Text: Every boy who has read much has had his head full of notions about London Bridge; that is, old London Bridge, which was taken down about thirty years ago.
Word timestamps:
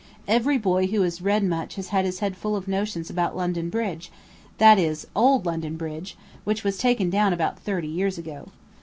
Every 0.27 0.57
boy 0.57 0.87
who 0.87 1.01
has 1.03 1.21
read 1.21 1.43
much 1.43 1.75
has 1.75 1.89
had 1.89 2.05
his 2.05 2.21
head 2.21 2.35
full 2.35 2.55
of 2.55 2.67
notions 2.67 3.11
about 3.11 3.37
London 3.37 3.69
Bridge; 3.69 4.11
that 4.57 4.79
is, 4.79 5.05
old 5.15 5.45
London 5.45 5.75
Bridge, 5.77 6.17
which 6.43 6.63
was 6.63 6.79
taken 6.79 7.11
down 7.11 7.33
about 7.33 7.59
thirty 7.59 7.87
years 7.87 8.17
ago. 8.17 8.47